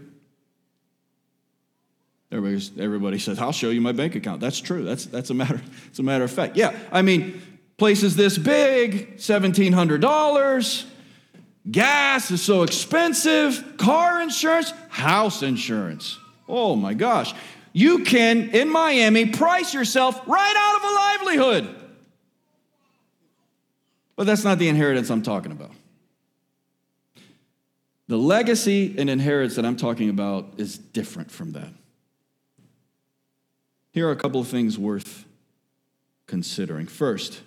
[2.33, 4.41] Everybody's, everybody says, I'll show you my bank account.
[4.41, 4.85] That's true.
[4.85, 6.57] That's, that's a, matter, it's a matter of fact.
[6.57, 7.43] Yeah, I mean,
[7.77, 10.85] places this big, $1,700.
[11.71, 13.77] Gas is so expensive.
[13.77, 16.19] Car insurance, house insurance.
[16.49, 17.35] Oh my gosh.
[17.75, 21.77] You can, in Miami, price yourself right out of a livelihood.
[24.17, 25.73] But that's not the inheritance I'm talking about.
[28.09, 31.73] The legacy and inheritance that I'm talking about is different from that.
[33.93, 35.27] Here are a couple of things worth
[36.27, 36.87] considering.
[36.87, 37.43] First,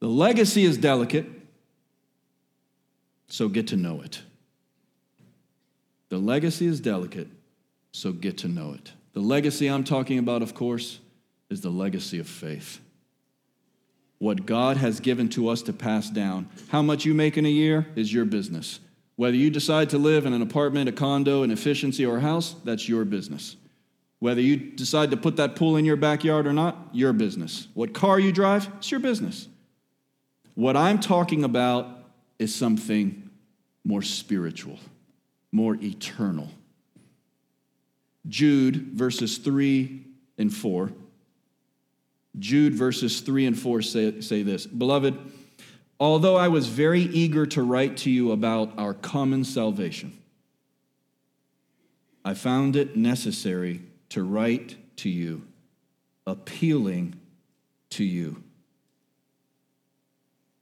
[0.00, 1.26] the legacy is delicate,
[3.28, 4.22] so get to know it.
[6.08, 7.28] The legacy is delicate,
[7.92, 8.92] so get to know it.
[9.12, 11.00] The legacy I'm talking about, of course,
[11.48, 12.80] is the legacy of faith
[14.20, 16.48] what God has given to us to pass down.
[16.68, 18.78] How much you make in a year is your business.
[19.16, 22.54] Whether you decide to live in an apartment, a condo, an efficiency, or a house,
[22.62, 23.56] that's your business.
[24.20, 27.68] Whether you decide to put that pool in your backyard or not, your business.
[27.74, 29.48] What car you drive, it's your business.
[30.54, 31.88] What I'm talking about
[32.38, 33.30] is something
[33.84, 34.78] more spiritual,
[35.52, 36.48] more eternal.
[38.28, 40.04] Jude verses 3
[40.36, 40.92] and 4
[42.38, 45.16] Jude verses 3 and 4 say, say this Beloved,
[45.98, 50.16] although I was very eager to write to you about our common salvation,
[52.24, 55.46] I found it necessary to write to you,
[56.26, 57.18] appealing
[57.90, 58.42] to you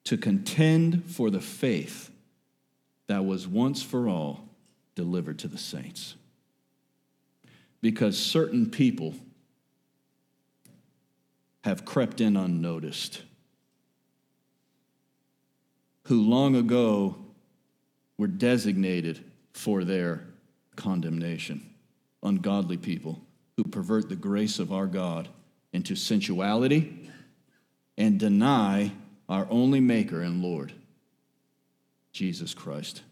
[0.09, 2.11] to contend for the faith
[3.09, 4.49] that was once for all
[4.95, 6.15] delivered to the saints.
[7.83, 9.15] Because certain people
[11.65, 13.21] have crept in unnoticed,
[16.05, 17.17] who long ago
[18.17, 19.23] were designated
[19.53, 20.25] for their
[20.75, 21.69] condemnation.
[22.23, 23.21] Ungodly people
[23.59, 25.29] who pervert the grace of our God
[25.73, 27.11] into sensuality
[27.97, 28.93] and deny
[29.29, 30.73] our only Maker and Lord,
[32.13, 33.03] Jesus Christ.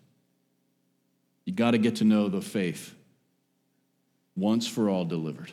[1.46, 2.94] You got to get to know the faith
[4.36, 5.50] once for all delivered.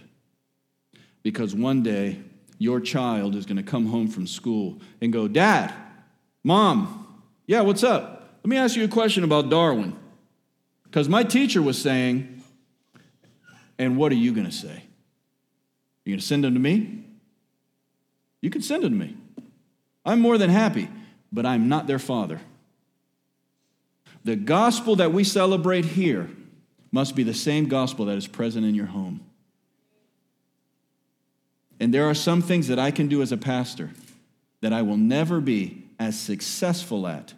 [1.23, 2.19] Because one day,
[2.59, 5.73] your child is going to come home from school and go, Dad,
[6.43, 8.37] Mom, yeah, what's up?
[8.43, 9.95] Let me ask you a question about Darwin.
[10.83, 12.32] Because my teacher was saying,
[13.77, 14.83] and what are you going to say?
[16.05, 17.05] You going to send them to me?
[18.41, 19.17] You can send them to me.
[20.05, 20.89] I'm more than happy,
[21.31, 22.41] but I'm not their father.
[24.23, 26.29] The gospel that we celebrate here
[26.91, 29.21] must be the same gospel that is present in your home.
[31.79, 33.91] And there are some things that I can do as a pastor
[34.61, 37.33] that I will never be as successful at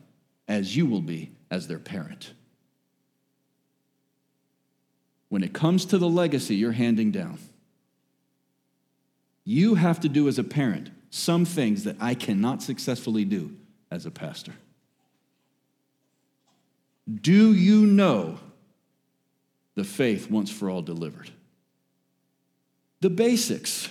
[0.48, 2.34] as you will be as their parent.
[5.30, 7.40] When it comes to the legacy you're handing down,
[9.44, 13.56] you have to do as a parent some things that I cannot successfully do
[13.92, 14.54] as a pastor.
[17.22, 18.40] Do you know
[19.76, 21.30] the faith once for all delivered?
[23.02, 23.90] The basics,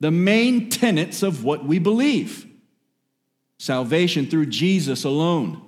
[0.00, 2.46] the main tenets of what we believe
[3.58, 5.62] salvation through Jesus alone.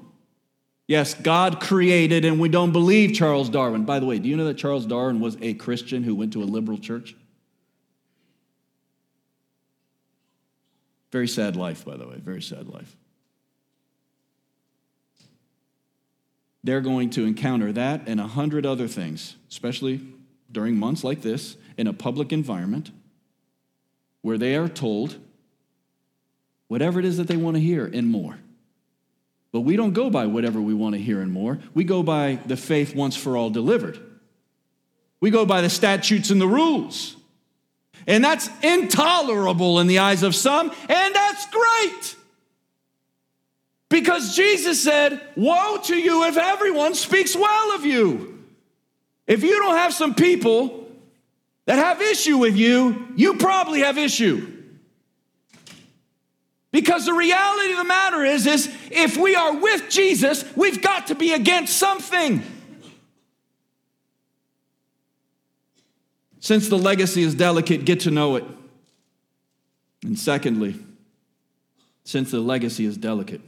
[0.92, 3.86] Yes, God created, and we don't believe Charles Darwin.
[3.86, 6.42] By the way, do you know that Charles Darwin was a Christian who went to
[6.42, 7.16] a liberal church?
[11.10, 12.94] Very sad life, by the way, very sad life.
[16.62, 20.02] They're going to encounter that and a hundred other things, especially
[20.52, 22.90] during months like this in a public environment
[24.20, 25.16] where they are told
[26.68, 28.36] whatever it is that they want to hear and more.
[29.52, 31.58] But we don't go by whatever we want to hear and more.
[31.74, 34.00] We go by the faith once for all delivered.
[35.20, 37.16] We go by the statutes and the rules.
[38.06, 42.16] And that's intolerable in the eyes of some, and that's great.
[43.88, 48.42] Because Jesus said, Woe to you if everyone speaks well of you.
[49.26, 50.88] If you don't have some people
[51.66, 54.51] that have issue with you, you probably have issue.
[56.72, 61.08] Because the reality of the matter is, is if we are with Jesus, we've got
[61.08, 62.42] to be against something.
[66.40, 68.44] Since the legacy is delicate, get to know it.
[70.02, 70.74] And secondly,
[72.04, 73.42] since the legacy is delicate,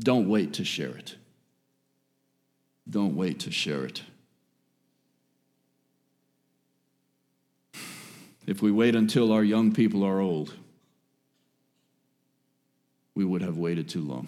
[0.00, 1.14] don't wait to share it.
[2.88, 4.02] Don't wait to share it.
[8.46, 10.54] If we wait until our young people are old,
[13.20, 14.26] we would have waited too long.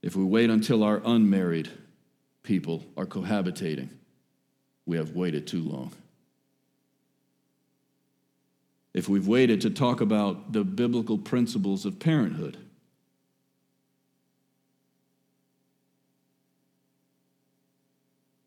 [0.00, 1.68] If we wait until our unmarried
[2.44, 3.88] people are cohabitating,
[4.86, 5.90] we have waited too long.
[8.94, 12.56] If we've waited to talk about the biblical principles of parenthood,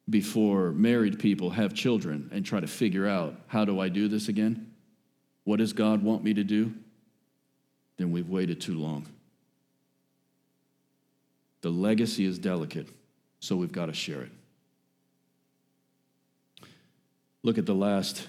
[0.09, 4.29] before married people have children and try to figure out how do I do this
[4.29, 4.68] again?
[5.49, 6.71] What does God want me to do?
[7.97, 9.07] Then we've waited too long.
[11.61, 12.87] The legacy is delicate,
[13.39, 14.31] so we've got to share it.
[17.41, 18.27] Look at the last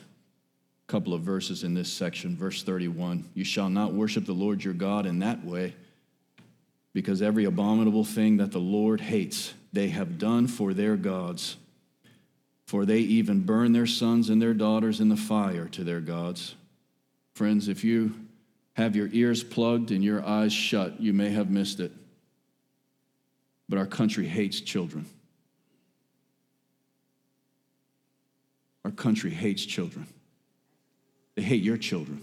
[0.86, 3.28] couple of verses in this section, verse 31.
[3.34, 5.74] You shall not worship the Lord your God in that way,
[6.94, 11.58] because every abominable thing that the Lord hates, they have done for their gods.
[12.66, 16.54] For they even burn their sons and their daughters in the fire to their gods.
[17.40, 18.12] Friends, if you
[18.74, 21.90] have your ears plugged and your eyes shut, you may have missed it.
[23.66, 25.06] But our country hates children.
[28.84, 30.06] Our country hates children.
[31.34, 32.20] They hate your children.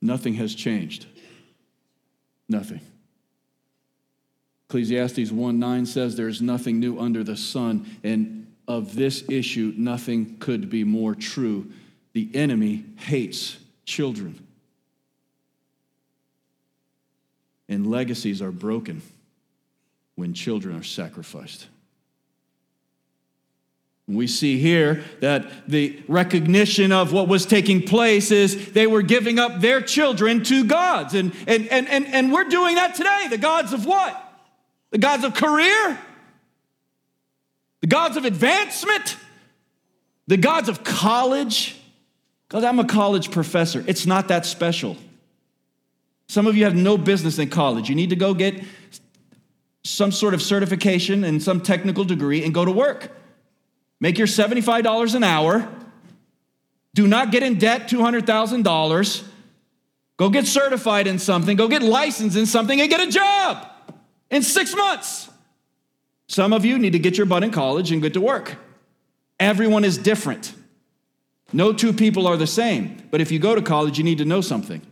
[0.00, 1.04] Nothing has changed.
[2.48, 2.80] Nothing.
[4.70, 9.72] Ecclesiastes 1 9 says there is nothing new under the sun, and of this issue,
[9.76, 11.70] nothing could be more true.
[12.12, 14.46] The enemy hates children.
[17.68, 19.02] And legacies are broken
[20.14, 21.66] when children are sacrificed.
[24.06, 29.38] We see here that the recognition of what was taking place is they were giving
[29.38, 31.14] up their children to gods.
[31.14, 33.28] And, and, and, and, and we're doing that today.
[33.30, 34.20] The gods of what?
[34.90, 35.98] The gods of career?
[37.84, 39.18] The gods of advancement,
[40.26, 41.78] the gods of college,
[42.48, 43.84] Because I'm a college professor.
[43.86, 44.96] It's not that special.
[46.26, 47.90] Some of you have no business in college.
[47.90, 48.64] You need to go get
[49.82, 53.10] some sort of certification and some technical degree and go to work.
[54.00, 55.68] Make your $75 an hour.
[56.94, 59.24] Do not get in debt $200,000.
[60.16, 63.66] Go get certified in something, go get licensed in something, and get a job
[64.30, 65.28] in six months.
[66.34, 68.56] Some of you need to get your butt in college and get to work.
[69.38, 70.52] Everyone is different.
[71.52, 73.00] No two people are the same.
[73.12, 74.82] But if you go to college, you need to know something.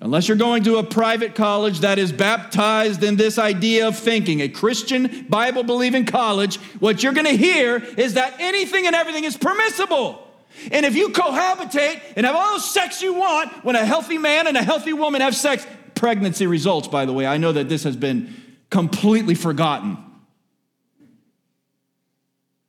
[0.00, 4.40] Unless you're going to a private college that is baptized in this idea of thinking,
[4.40, 9.24] a Christian Bible believing college, what you're going to hear is that anything and everything
[9.24, 10.26] is permissible.
[10.72, 14.46] And if you cohabitate and have all the sex you want, when a healthy man
[14.46, 17.26] and a healthy woman have sex, pregnancy results, by the way.
[17.26, 18.34] I know that this has been
[18.70, 20.05] completely forgotten.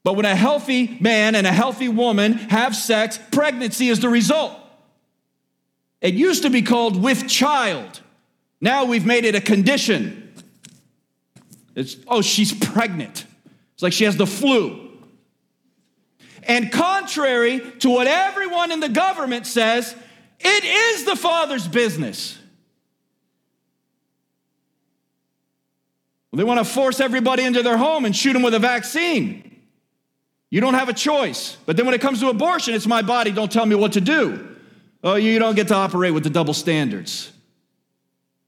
[0.07, 4.57] But when a healthy man and a healthy woman have sex, pregnancy is the result.
[5.99, 7.99] It used to be called with child.
[8.61, 10.33] Now we've made it a condition.
[11.75, 13.25] It's, oh, she's pregnant.
[13.73, 14.91] It's like she has the flu.
[16.43, 19.93] And contrary to what everyone in the government says,
[20.39, 22.37] it is the father's business.
[26.31, 29.43] Well, they want to force everybody into their home and shoot them with a vaccine.
[30.49, 31.57] You don't have a choice.
[31.65, 34.01] But then when it comes to abortion, it's my body, don't tell me what to
[34.01, 34.55] do.
[35.03, 37.31] Oh, you don't get to operate with the double standards.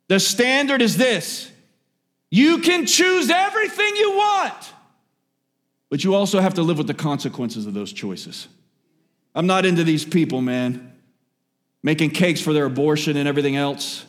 [0.08, 1.52] The standard is this
[2.32, 4.74] you can choose everything you want,
[5.90, 8.48] but you also have to live with the consequences of those choices.
[9.36, 10.94] I'm not into these people, man,
[11.84, 14.06] making cakes for their abortion and everything else,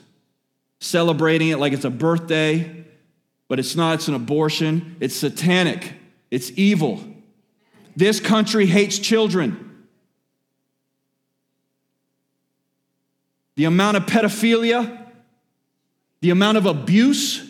[0.81, 2.85] celebrating it like it's a birthday,
[3.49, 4.97] but it's not, it's an abortion.
[5.01, 5.93] It's satanic,
[6.31, 7.05] it's evil.
[7.97, 9.71] This country hates children.
[13.61, 15.07] the amount of pedophilia,
[16.23, 17.47] the amount of abuse,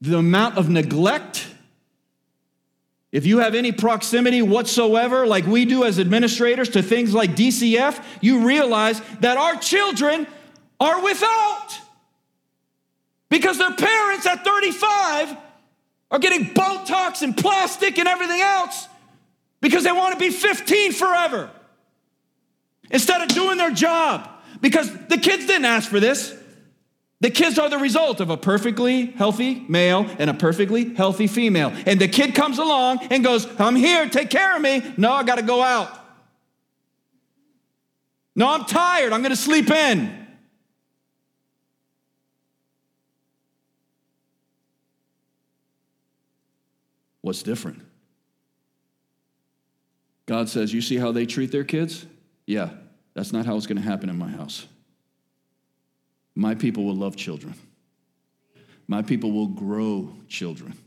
[0.00, 1.46] the amount of neglect.
[3.12, 8.02] If you have any proximity whatsoever, like we do as administrators, to things like DCF,
[8.22, 10.26] you realize that our children
[10.80, 11.68] are without.
[13.28, 15.36] Because their parents at 35
[16.10, 18.88] are getting Botox and plastic and everything else
[19.60, 21.50] because they want to be 15 forever
[22.90, 24.28] instead of doing their job
[24.60, 26.34] because the kids didn't ask for this.
[27.20, 31.72] The kids are the result of a perfectly healthy male and a perfectly healthy female.
[31.84, 34.82] And the kid comes along and goes, I'm here, take care of me.
[34.96, 35.92] No, I got to go out.
[38.36, 40.17] No, I'm tired, I'm going to sleep in.
[47.28, 47.82] What's different?
[50.24, 52.06] God says, You see how they treat their kids?
[52.46, 52.70] Yeah,
[53.12, 54.66] that's not how it's going to happen in my house.
[56.34, 57.52] My people will love children.
[58.86, 60.78] My people will grow children.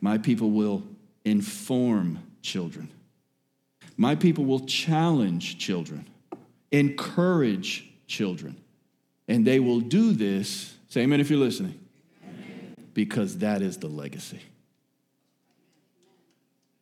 [0.00, 0.82] My people will
[1.26, 2.88] inform children.
[3.98, 6.06] My people will challenge children,
[6.72, 8.56] encourage children.
[9.28, 11.78] And they will do this, say amen if you're listening,
[12.94, 14.40] because that is the legacy.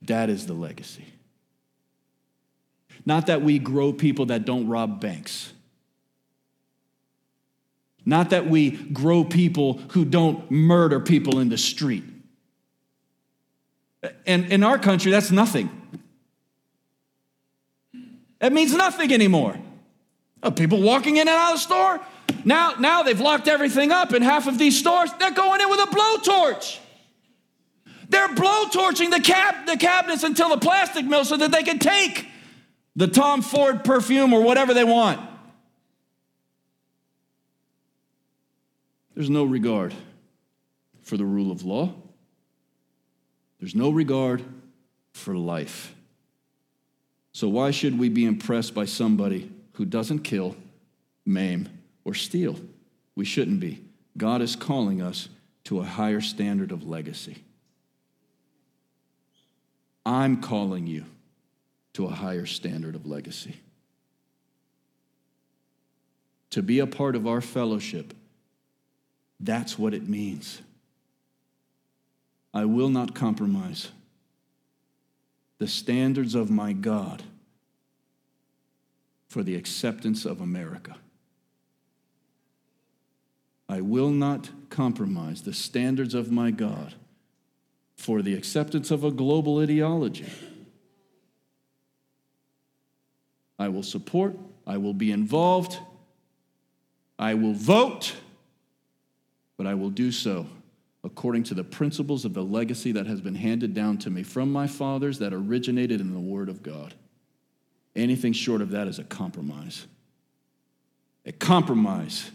[0.07, 1.07] That is the legacy.
[3.05, 5.53] Not that we grow people that don't rob banks.
[8.05, 12.05] Not that we grow people who don't murder people in the street.
[14.27, 15.71] And in our country, that's nothing.
[18.41, 19.57] It means nothing anymore.
[20.43, 22.01] Oh, people walking in and out of the store.
[22.45, 25.11] Now, now they've locked everything up in half of these stores.
[25.21, 26.79] They're going in with a blowtorch.
[28.33, 32.27] They're blowtorching the, cab- the cabinets until the plastic mill so that they can take
[32.97, 35.21] the Tom Ford perfume or whatever they want.
[39.15, 39.95] There's no regard
[41.03, 41.93] for the rule of law.
[43.61, 44.43] There's no regard
[45.13, 45.95] for life.
[47.33, 50.57] So, why should we be impressed by somebody who doesn't kill,
[51.25, 51.69] maim,
[52.05, 52.59] or steal?
[53.15, 53.85] We shouldn't be.
[54.17, 55.29] God is calling us
[55.65, 57.45] to a higher standard of legacy.
[60.05, 61.05] I'm calling you
[61.95, 63.57] to a higher standard of legacy.
[66.51, 68.15] To be a part of our fellowship,
[69.41, 70.61] that's what it means.
[72.55, 73.91] I will not compromise
[75.59, 77.23] the standards of my God
[79.29, 80.97] for the acceptance of America.
[83.69, 86.95] I will not compromise the standards of my God
[88.03, 90.27] for the acceptance of a global ideology.
[93.61, 94.37] I will support,
[94.67, 95.79] I will be involved,
[97.17, 98.17] I will vote,
[99.57, 100.49] but I will do so
[101.05, 104.51] according to the principles of the legacy that has been handed down to me from
[104.51, 106.95] my fathers that originated in the Word of God.
[107.95, 109.87] Anything short of that is a compromise.
[111.25, 112.33] A compromise.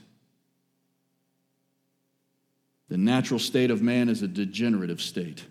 [2.87, 5.43] The natural state of man is a degenerative state.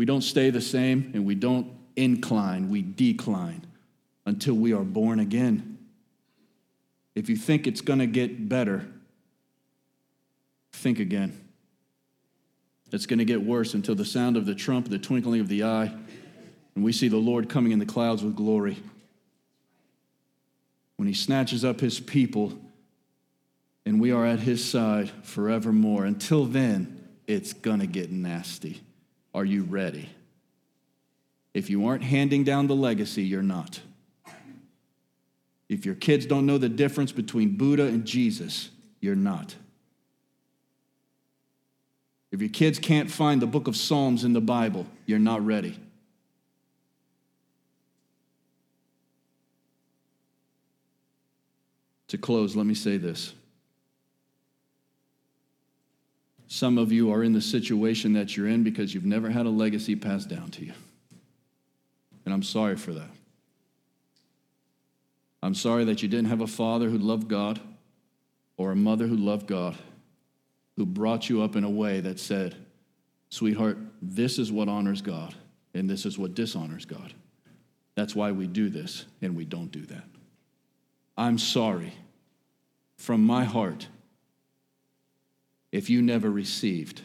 [0.00, 3.66] We don't stay the same and we don't incline, we decline
[4.24, 5.76] until we are born again.
[7.14, 8.88] If you think it's going to get better,
[10.72, 11.38] think again.
[12.90, 15.64] It's going to get worse until the sound of the trump, the twinkling of the
[15.64, 15.92] eye,
[16.74, 18.78] and we see the Lord coming in the clouds with glory.
[20.96, 22.58] When he snatches up his people,
[23.84, 26.06] and we are at his side forevermore.
[26.06, 28.80] Until then, it's going to get nasty.
[29.34, 30.10] Are you ready?
[31.54, 33.80] If you aren't handing down the legacy, you're not.
[35.68, 38.70] If your kids don't know the difference between Buddha and Jesus,
[39.00, 39.54] you're not.
[42.32, 45.78] If your kids can't find the book of Psalms in the Bible, you're not ready.
[52.08, 53.34] To close, let me say this.
[56.52, 59.50] Some of you are in the situation that you're in because you've never had a
[59.50, 60.72] legacy passed down to you.
[62.24, 63.08] And I'm sorry for that.
[65.44, 67.60] I'm sorry that you didn't have a father who loved God
[68.56, 69.76] or a mother who loved God
[70.76, 72.56] who brought you up in a way that said,
[73.28, 75.36] Sweetheart, this is what honors God,
[75.72, 77.14] and this is what dishonors God.
[77.94, 80.04] That's why we do this, and we don't do that.
[81.16, 81.92] I'm sorry
[82.96, 83.86] from my heart
[85.72, 87.02] if you never received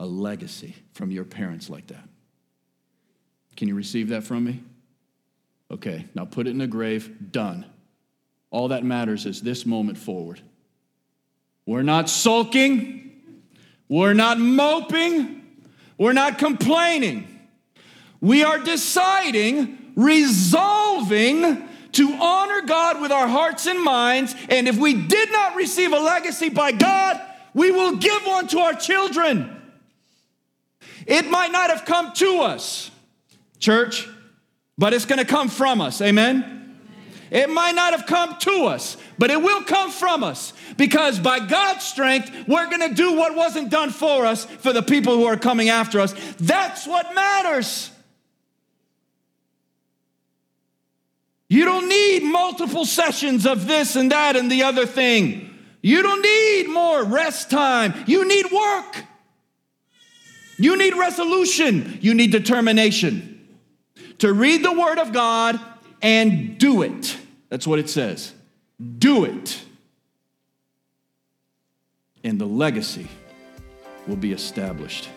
[0.00, 2.08] a legacy from your parents like that.
[3.56, 4.62] Can you receive that from me?
[5.70, 7.64] Okay, now put it in a grave, done.
[8.50, 10.40] All that matters is this moment forward.
[11.66, 13.22] We're not sulking.
[13.88, 15.42] We're not moping.
[15.96, 17.28] We're not complaining.
[18.20, 24.34] We are deciding, resolving to honor God with our hearts and minds.
[24.48, 27.20] And if we did not receive a legacy by God,
[27.54, 29.62] we will give one to our children.
[31.06, 32.90] It might not have come to us,
[33.58, 34.08] church,
[34.76, 36.00] but it's going to come from us.
[36.00, 36.78] Amen?
[37.30, 41.40] It might not have come to us, but it will come from us because by
[41.40, 45.24] God's strength, we're going to do what wasn't done for us for the people who
[45.24, 46.14] are coming after us.
[46.38, 47.90] That's what matters.
[51.48, 55.53] You don't need multiple sessions of this and that and the other thing.
[55.84, 57.92] You don't need more rest time.
[58.06, 59.04] You need work.
[60.56, 61.98] You need resolution.
[62.00, 63.46] You need determination
[64.20, 65.60] to read the Word of God
[66.00, 67.18] and do it.
[67.50, 68.32] That's what it says.
[68.98, 69.60] Do it.
[72.24, 73.06] And the legacy
[74.06, 75.10] will be established.